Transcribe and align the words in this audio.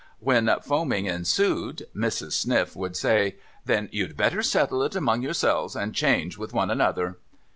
When 0.19 0.49
foaming 0.63 1.05
ensued, 1.05 1.85
Mrs. 1.95 2.31
Sniff 2.31 2.75
would 2.75 2.95
say:' 2.97 3.35
Then 3.67 3.87
you'd 3.91 4.17
better 4.17 4.41
settle 4.41 4.81
it 4.81 4.95
among 4.95 5.21
your 5.21 5.35
selves, 5.35 5.75
and 5.75 5.93
change 5.93 6.39
with 6.39 6.53
one 6.53 6.71
another.' 6.71 7.17